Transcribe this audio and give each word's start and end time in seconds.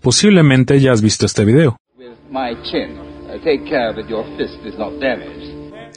Posiblemente 0.00 0.80
ya 0.80 0.92
has 0.92 1.02
visto 1.02 1.26
este 1.26 1.44
video. 1.44 1.76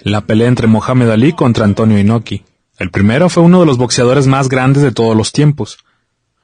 La 0.04 0.22
pelea 0.22 0.48
entre 0.48 0.68
Mohamed 0.68 1.10
Ali 1.10 1.34
contra 1.34 1.64
Antonio 1.64 1.98
Inoki. 1.98 2.44
El 2.78 2.92
primero 2.92 3.30
fue 3.30 3.44
uno 3.44 3.62
de 3.62 3.66
los 3.66 3.78
boxeadores 3.78 4.28
más 4.28 4.50
grandes 4.50 4.84
de 4.84 4.92
todos 4.92 5.16
los 5.16 5.32
tiempos. 5.32 5.78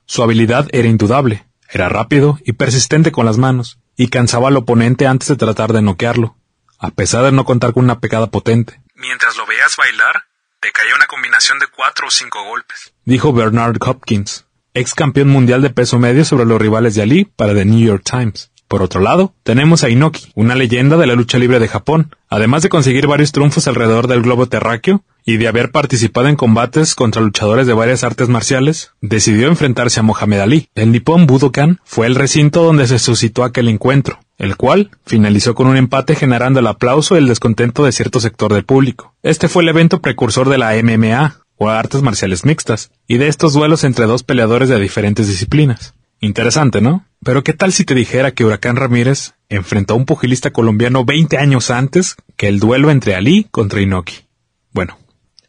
Su 0.05 0.23
habilidad 0.23 0.67
era 0.71 0.87
indudable, 0.87 1.45
era 1.69 1.89
rápido 1.89 2.39
y 2.45 2.53
persistente 2.53 3.11
con 3.11 3.25
las 3.25 3.37
manos, 3.37 3.79
y 3.97 4.07
cansaba 4.07 4.47
al 4.47 4.57
oponente 4.57 5.05
antes 5.05 5.27
de 5.27 5.35
tratar 5.35 5.73
de 5.73 5.81
noquearlo, 5.81 6.37
a 6.77 6.91
pesar 6.91 7.25
de 7.25 7.31
no 7.33 7.43
contar 7.43 7.73
con 7.73 7.83
una 7.83 7.99
pegada 7.99 8.27
potente. 8.27 8.81
Mientras 8.95 9.35
lo 9.35 9.45
veías 9.45 9.75
bailar, 9.75 10.23
te 10.61 10.71
caía 10.71 10.95
una 10.95 11.07
combinación 11.07 11.59
de 11.59 11.67
cuatro 11.67 12.07
o 12.07 12.11
cinco 12.11 12.43
golpes, 12.45 12.93
dijo 13.05 13.33
Bernard 13.33 13.77
Hopkins, 13.85 14.45
ex 14.79 14.95
campeón 14.95 15.29
mundial 15.29 15.61
de 15.61 15.69
peso 15.69 15.99
medio 15.99 16.25
sobre 16.25 16.45
los 16.45 16.59
rivales 16.59 16.95
de 16.95 17.01
Ali 17.01 17.25
para 17.25 17.53
The 17.53 17.65
New 17.65 17.79
York 17.79 18.03
Times. 18.03 18.51
Por 18.69 18.83
otro 18.83 19.01
lado, 19.01 19.33
tenemos 19.41 19.83
a 19.83 19.89
Inoki, 19.89 20.31
una 20.35 20.53
leyenda 20.53 20.95
de 20.95 21.07
la 21.07 21.15
lucha 21.15 21.39
libre 21.39 21.57
de 21.57 21.67
Japón, 21.67 22.15
además 22.29 22.61
de 22.61 22.69
conseguir 22.69 23.07
varios 23.07 23.31
triunfos 23.31 23.67
alrededor 23.67 24.07
del 24.07 24.21
globo 24.21 24.45
terráqueo 24.45 25.03
y 25.25 25.37
de 25.37 25.47
haber 25.47 25.71
participado 25.71 26.27
en 26.27 26.35
combates 26.35 26.93
contra 26.93 27.23
luchadores 27.23 27.65
de 27.65 27.73
varias 27.73 28.03
artes 28.03 28.29
marciales, 28.29 28.91
decidió 29.01 29.47
enfrentarse 29.47 29.99
a 29.99 30.03
Mohamed 30.03 30.39
Ali. 30.39 30.69
El 30.75 30.91
Nippon 30.91 31.25
Budokan 31.25 31.79
fue 31.83 32.05
el 32.05 32.13
recinto 32.13 32.63
donde 32.63 32.85
se 32.85 32.99
suscitó 32.99 33.43
aquel 33.43 33.69
encuentro, 33.69 34.19
el 34.37 34.55
cual 34.55 34.91
finalizó 35.03 35.55
con 35.55 35.65
un 35.65 35.75
empate 35.75 36.13
generando 36.15 36.59
el 36.59 36.67
aplauso 36.67 37.15
y 37.15 37.17
el 37.17 37.27
descontento 37.27 37.83
de 37.83 37.91
cierto 37.91 38.19
sector 38.19 38.53
del 38.53 38.65
público. 38.65 39.15
Este 39.23 39.47
fue 39.47 39.63
el 39.63 39.69
evento 39.69 39.99
precursor 39.99 40.47
de 40.47 40.59
la 40.59 40.73
MMA, 40.81 41.37
o 41.59 41.69
artes 41.69 42.01
marciales 42.01 42.45
mixtas, 42.45 42.89
y 43.05 43.17
de 43.17 43.27
estos 43.27 43.53
duelos 43.53 43.83
entre 43.83 44.05
dos 44.05 44.23
peleadores 44.23 44.69
de 44.69 44.79
diferentes 44.79 45.27
disciplinas. 45.27 45.93
Interesante, 46.21 46.81
¿no? 46.81 47.05
Pero 47.23 47.43
¿qué 47.43 47.53
tal 47.53 47.71
si 47.73 47.83
te 47.83 47.93
dijera 47.93 48.31
que 48.31 48.45
Huracán 48.45 48.77
Ramírez 48.77 49.33
enfrentó 49.49 49.93
a 49.93 49.97
un 49.97 50.05
pugilista 50.05 50.51
colombiano 50.51 51.05
20 51.05 51.37
años 51.37 51.69
antes 51.69 52.15
que 52.37 52.47
el 52.47 52.59
duelo 52.59 52.89
entre 52.91 53.13
Ali 53.13 53.47
contra 53.51 53.81
Inoki? 53.81 54.27
Bueno, 54.71 54.97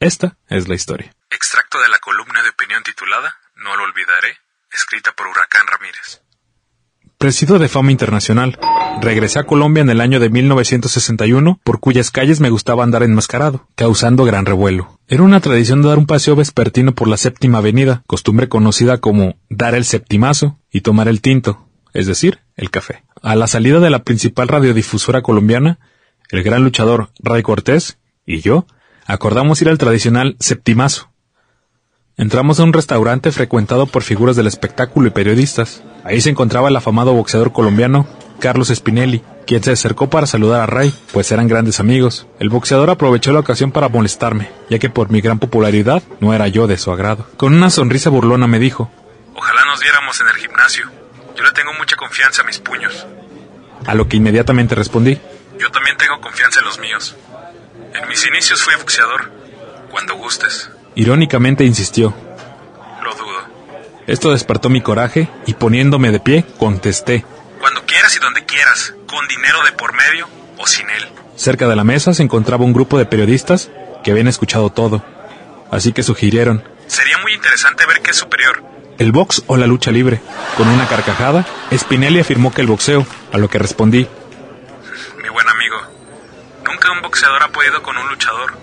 esta 0.00 0.36
es 0.48 0.69
la 0.69 0.75
historia. 0.75 1.14
Extracto 1.30 1.80
de 1.80 1.89
la 1.89 1.98
columna 1.98 2.42
de 2.42 2.50
opinión 2.50 2.83
titulada 2.83 3.36
No 3.55 3.77
lo 3.77 3.84
olvidaré, 3.84 4.36
escrita 4.72 5.12
por 5.12 5.28
Huracán 5.28 5.67
Ramírez. 5.67 6.22
Presido 7.19 7.58
de 7.58 7.69
fama 7.69 7.92
internacional. 7.92 8.58
Regresé 9.03 9.39
a 9.39 9.45
Colombia 9.45 9.81
en 9.81 9.89
el 9.89 10.03
año 10.03 10.20
de 10.20 10.29
1961, 10.29 11.59
por 11.65 11.81
cuyas 11.81 12.11
calles 12.11 12.41
me 12.41 12.51
gustaba 12.51 12.84
andar 12.84 13.03
enmascarado, 13.03 13.67
causando 13.75 14.25
gran 14.25 14.45
revuelo. 14.45 14.98
Era 15.09 15.23
una 15.23 15.41
tradición 15.41 15.81
de 15.81 15.89
dar 15.89 15.98
un 15.98 16.05
paseo 16.05 16.37
vespertino 16.37 16.92
por 16.92 17.09
la 17.09 17.17
séptima 17.17 17.59
avenida, 17.59 18.03
costumbre 18.07 18.51
conocida 18.51 18.98
como 18.98 19.37
dar 19.48 19.75
el 19.75 19.87
septimazo 19.87 20.59
y 20.70 20.83
tomar 20.83 21.09
el 21.09 21.23
tinto, 21.23 21.67
es 21.95 22.07
decir, 22.07 22.41
el 22.57 22.70
café. 22.70 23.03
A 23.23 23.37
la 23.37 23.47
salida 23.47 23.81
de 23.81 23.89
la 23.89 24.05
principal 24.05 24.48
radiodifusora 24.48 25.23
colombiana, 25.23 25.79
el 26.29 26.42
gran 26.42 26.62
luchador 26.62 27.09
Ray 27.20 27.42
Cortés 27.42 27.98
y 28.27 28.42
yo 28.42 28.67
acordamos 29.07 29.62
ir 29.62 29.70
al 29.70 29.79
tradicional 29.79 30.37
septimazo, 30.41 31.11
Entramos 32.20 32.61
a 32.61 32.64
un 32.64 32.75
restaurante 32.75 33.33
frecuentado 33.33 33.87
por 33.87 34.03
figuras 34.03 34.37
del 34.37 34.47
espectáculo 34.47 35.09
y 35.09 35.11
periodistas. 35.11 35.83
Ahí 36.05 36.20
se 36.20 36.29
encontraba 36.29 36.69
el 36.69 36.77
afamado 36.77 37.14
boxeador 37.14 37.51
colombiano 37.51 38.07
Carlos 38.41 38.69
Spinelli, 38.74 39.22
quien 39.46 39.62
se 39.62 39.70
acercó 39.70 40.10
para 40.10 40.27
saludar 40.27 40.60
a 40.60 40.66
Ray, 40.66 40.92
pues 41.12 41.30
eran 41.30 41.46
grandes 41.46 41.78
amigos. 41.78 42.27
El 42.41 42.48
boxeador 42.48 42.91
aprovechó 42.91 43.33
la 43.33 43.41
ocasión 43.41 43.70
para 43.70 43.88
molestarme, 43.88 44.50
ya 44.69 44.78
que 44.78 44.91
por 44.91 45.10
mi 45.10 45.20
gran 45.20 45.38
popularidad 45.38 46.02
no 46.19 46.34
era 46.34 46.48
yo 46.48 46.66
de 46.66 46.78
su 46.78 46.91
agrado. 46.91 47.27
Con 47.36 47.55
una 47.55 47.70
sonrisa 47.70 48.11
burlona 48.11 48.48
me 48.48 48.58
dijo, 48.58 48.91
Ojalá 49.36 49.64
nos 49.66 49.80
viéramos 49.80 50.20
en 50.20 50.28
el 50.28 50.34
gimnasio. 50.34 50.91
Yo 51.36 51.44
le 51.44 51.52
tengo 51.52 51.72
mucha 51.78 51.96
confianza 51.96 52.42
a 52.42 52.46
mis 52.46 52.58
puños. 52.58 53.06
A 53.86 53.94
lo 53.94 54.08
que 54.08 54.16
inmediatamente 54.16 54.74
respondí, 54.74 55.18
Yo 55.58 55.70
también 55.70 55.96
tengo 55.96 56.20
confianza 56.20 56.61
en 56.61 56.66
los 56.66 56.78
míos. 56.80 57.16
En 57.94 58.08
mis 58.08 58.27
inicios 58.27 58.62
fui 58.62 58.74
boxeador. 58.77 59.30
Cuando 59.90 60.14
gustes. 60.17 60.70
Irónicamente 60.95 61.64
insistió. 61.64 62.14
Lo 63.02 63.14
dudo. 63.14 63.40
Esto 64.06 64.33
despertó 64.33 64.68
mi 64.68 64.80
coraje 64.80 65.29
y 65.46 65.55
poniéndome 65.55 66.11
de 66.11 66.20
pie, 66.20 66.45
contesté. 66.58 67.24
Cuando 67.61 67.85
quieras 67.85 68.17
y 68.17 68.19
donde 68.19 68.45
quieras, 68.47 68.95
con 69.07 69.29
dinero 69.29 69.63
de 69.65 69.73
por 69.73 69.93
medio 69.93 70.27
o 70.57 70.67
sin 70.67 70.89
él. 70.91 71.07
Cerca 71.37 71.69
de 71.69 71.77
la 71.77 71.85
mesa 71.85 72.15
se 72.15 72.23
encontraba 72.23 72.65
un 72.65 72.73
grupo 72.73 72.98
de 72.98 73.07
periodistas 73.07 73.71
que 74.03 74.11
habían 74.11 74.29
escuchado 74.29 74.71
todo. 74.71 75.05
Así 75.71 75.93
que 75.93 76.03
sugirieron. 76.03 76.65
Sería 76.87 77.19
muy 77.19 77.35
interesante 77.35 77.85
ver 77.87 78.01
qué 78.01 78.11
es 78.11 78.17
superior. 78.17 78.65
¿El 78.98 79.13
box 79.13 79.45
o 79.47 79.57
la 79.57 79.67
lucha 79.67 79.91
libre? 79.91 80.21
Con 80.57 80.69
una 80.69 80.89
carcajada, 80.89 81.47
Spinelli 81.73 82.21
afirmó 82.21 82.53
que 82.53 82.63
el 82.63 82.67
boxeo, 82.67 83.07
a 83.33 83.39
lo 83.39 83.48
que 83.48 83.59
respondí. 83.59 84.09
Mi 85.23 85.29
buen 85.29 85.48
amigo, 85.48 85.77
nunca 86.65 86.91
un 86.92 87.03
boxeador 87.03 87.42
ha 87.42 87.48
podido 87.48 87.83
con 87.83 87.97
un 87.97 88.09
luchador. 88.09 88.55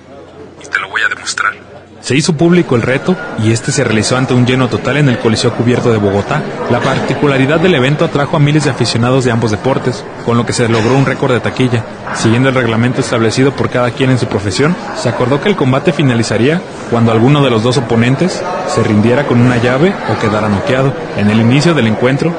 Y 0.64 0.68
te 0.68 0.79
lo 0.79 0.90
voy 0.90 1.02
a 1.03 1.08
demostrar. 1.08 1.56
Se 2.02 2.16
hizo 2.16 2.34
público 2.34 2.75
el 2.75 2.84
reto 2.84 3.16
y 3.44 3.52
este 3.52 3.72
se 3.72 3.84
realizó 3.84 4.18
ante 4.18 4.34
un 4.34 4.46
lleno 4.46 4.69
total 4.69 4.97
en 4.97 5.09
el 5.09 5.19
Coliseo 5.19 5.53
Cubierto 5.53 5.91
de 5.91 5.97
Bogotá. 5.97 6.41
La 6.69 6.80
particularidad 6.80 7.59
del 7.59 7.75
evento 7.75 8.06
atrajo 8.06 8.38
a 8.38 8.40
miles 8.40 8.63
de 8.63 8.69
aficionados 8.69 9.25
de 9.25 9.31
ambos 9.31 9.52
deportes, 9.52 10.06
con 10.25 10.38
lo 10.38 10.46
que 10.46 10.53
se 10.53 10.69
logró 10.69 10.96
un 10.96 11.06
récord 11.06 11.34
de 11.34 11.40
taquilla. 11.40 11.84
Siguiendo 12.13 12.50
el 12.50 12.56
reglamento 12.56 13.02
establecido 13.02 13.52
por 13.52 13.69
cada 13.69 13.91
quien 13.91 14.12
en 14.12 14.19
su 14.19 14.28
profesión, 14.28 14.75
se 14.96 15.09
acordó 15.09 15.41
que 15.41 15.50
el 15.50 15.56
combate 15.56 15.91
finalizaría 15.91 16.62
cuando 16.91 17.12
alguno 17.12 17.44
de 17.44 17.50
los 17.50 17.63
dos 17.63 17.78
oponentes 17.78 18.41
se 18.74 18.84
rindiera 18.84 19.25
con 19.25 19.41
una 19.41 19.58
llave 19.58 19.94
o 20.09 20.19
quedara 20.19 20.50
noqueado. 20.50 20.94
En 21.18 21.29
el 21.29 21.41
inicio 21.41 21.74
del 21.74 21.88
encuentro, 21.88 22.31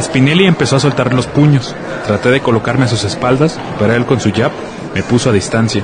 Spinelli 0.00 0.46
empezó 0.46 0.76
a 0.76 0.80
soltar 0.80 1.12
los 1.14 1.26
puños. 1.26 1.74
Traté 2.06 2.30
de 2.30 2.40
colocarme 2.40 2.84
a 2.84 2.88
sus 2.88 3.04
espaldas, 3.04 3.58
pero 3.78 3.94
él 3.94 4.04
con 4.04 4.20
su 4.20 4.30
jab 4.32 4.52
me 4.94 5.02
puso 5.02 5.30
a 5.30 5.32
distancia. 5.32 5.82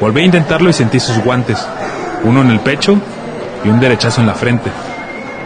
Volví 0.00 0.22
a 0.22 0.24
intentarlo 0.24 0.70
y 0.70 0.72
sentí 0.72 0.98
sus 1.00 1.18
guantes 1.18 1.58
uno 2.24 2.42
en 2.42 2.50
el 2.50 2.60
pecho 2.60 2.98
y 3.64 3.68
un 3.68 3.80
derechazo 3.80 4.20
en 4.20 4.26
la 4.26 4.34
frente. 4.34 4.70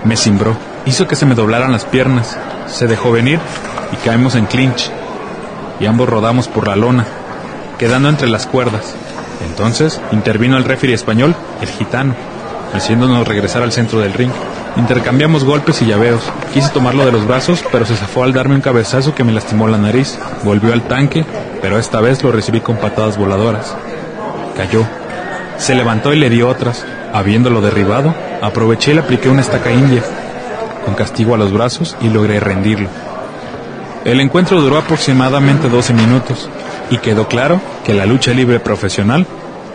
Me 0.04 0.16
cimbró, 0.16 0.56
hizo 0.84 1.06
que 1.06 1.16
se 1.16 1.26
me 1.26 1.34
doblaran 1.34 1.72
las 1.72 1.84
piernas, 1.84 2.36
se 2.66 2.86
dejó 2.86 3.12
venir 3.12 3.38
y 3.92 3.96
caemos 4.04 4.34
en 4.34 4.46
clinch. 4.46 4.90
Y 5.80 5.86
ambos 5.86 6.08
rodamos 6.08 6.48
por 6.48 6.68
la 6.68 6.76
lona, 6.76 7.04
quedando 7.78 8.08
entre 8.08 8.28
las 8.28 8.46
cuerdas. 8.46 8.94
Entonces 9.48 10.00
intervino 10.12 10.56
el 10.56 10.64
referee 10.64 10.94
español, 10.94 11.34
el 11.60 11.68
gitano, 11.68 12.14
haciéndonos 12.74 13.26
regresar 13.28 13.62
al 13.62 13.72
centro 13.72 14.00
del 14.00 14.14
ring. 14.14 14.30
Intercambiamos 14.76 15.44
golpes 15.44 15.80
y 15.80 15.86
llaveos. 15.86 16.22
Quise 16.52 16.68
tomarlo 16.68 17.06
de 17.06 17.12
los 17.12 17.26
brazos, 17.26 17.64
pero 17.72 17.86
se 17.86 17.96
zafó 17.96 18.24
al 18.24 18.34
darme 18.34 18.54
un 18.54 18.60
cabezazo 18.60 19.14
que 19.14 19.24
me 19.24 19.32
lastimó 19.32 19.68
la 19.68 19.78
nariz. 19.78 20.18
Volvió 20.44 20.72
al 20.72 20.82
tanque, 20.82 21.24
pero 21.62 21.78
esta 21.78 22.00
vez 22.00 22.22
lo 22.22 22.30
recibí 22.30 22.60
con 22.60 22.76
patadas 22.76 23.16
voladoras. 23.16 23.74
Cayó, 24.54 24.86
se 25.58 25.74
levantó 25.74 26.12
y 26.12 26.18
le 26.18 26.30
dio 26.30 26.48
otras. 26.48 26.84
Habiéndolo 27.12 27.60
derribado, 27.60 28.14
aproveché 28.42 28.90
y 28.90 28.94
le 28.94 29.00
apliqué 29.00 29.28
una 29.28 29.40
estaca 29.40 29.70
india, 29.72 30.02
con 30.84 30.94
castigo 30.94 31.34
a 31.34 31.38
los 31.38 31.52
brazos 31.52 31.96
y 32.00 32.08
logré 32.08 32.40
rendirlo. 32.40 32.88
El 34.04 34.20
encuentro 34.20 34.60
duró 34.60 34.78
aproximadamente 34.78 35.68
12 35.68 35.92
minutos 35.92 36.48
y 36.90 36.98
quedó 36.98 37.26
claro 37.26 37.60
que 37.84 37.94
la 37.94 38.06
lucha 38.06 38.32
libre 38.32 38.60
profesional 38.60 39.26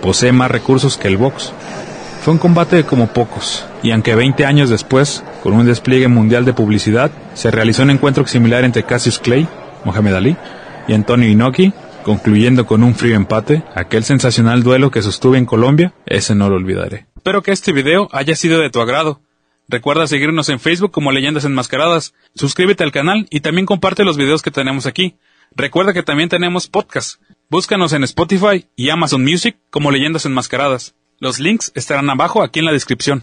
posee 0.02 0.32
más 0.32 0.52
recursos 0.52 0.98
que 0.98 1.08
el 1.08 1.18
box. 1.18 1.52
Fue 2.24 2.34
un 2.34 2.40
combate 2.40 2.86
como 2.86 3.08
pocos, 3.08 3.66
y 3.82 3.92
aunque 3.92 4.16
20 4.16 4.46
años 4.46 4.70
después, 4.70 5.24
con 5.42 5.54
un 5.54 5.66
despliegue 5.66 6.08
mundial 6.08 6.46
de 6.46 6.54
publicidad, 6.54 7.10
se 7.34 7.50
realizó 7.50 7.84
un 7.84 7.90
encuentro 7.90 8.26
similar 8.28 8.64
entre 8.64 8.84
Cassius 8.84 9.20
Clay, 9.20 9.48
Mohamed 9.84 10.14
Ali, 10.14 10.38
y 10.88 10.94
Antonio 10.94 11.28
Inoki, 11.28 11.74
concluyendo 12.04 12.66
con 12.66 12.84
un 12.84 12.96
frío 12.96 13.16
empate, 13.16 13.64
aquel 13.76 14.04
sensacional 14.04 14.64
duelo 14.64 14.92
que 14.92 15.02
sostuve 15.02 15.38
en 15.38 15.46
Colombia, 15.46 15.94
ese 16.06 16.36
no 16.36 16.50
lo 16.50 16.56
olvidaré. 16.56 17.08
Espero 17.16 17.42
que 17.42 17.52
este 17.52 17.72
video 17.72 18.10
haya 18.12 18.36
sido 18.36 18.60
de 18.60 18.70
tu 18.70 18.82
agrado. 18.82 19.22
Recuerda 19.68 20.08
seguirnos 20.08 20.50
en 20.50 20.60
Facebook 20.60 20.92
como 20.92 21.12
Leyendas 21.12 21.46
Enmascaradas, 21.46 22.14
suscríbete 22.36 22.84
al 22.84 22.92
canal 22.92 23.28
y 23.30 23.40
también 23.40 23.66
comparte 23.66 24.04
los 24.04 24.18
videos 24.18 24.42
que 24.42 24.52
tenemos 24.52 24.86
aquí. 24.86 25.16
Recuerda 25.56 25.94
que 25.94 26.04
también 26.04 26.30
tenemos 26.30 26.68
podcast. 26.68 27.22
Búscanos 27.50 27.94
en 27.94 28.04
Spotify 28.04 28.68
y 28.76 28.90
Amazon 28.90 29.24
Music 29.24 29.58
como 29.70 29.92
Leyendas 29.92 30.26
Enmascaradas. 30.26 30.96
Los 31.20 31.40
links 31.40 31.72
estarán 31.76 32.10
abajo 32.10 32.42
aquí 32.44 32.60
en 32.60 32.66
la 32.66 32.72
descripción. 32.72 33.22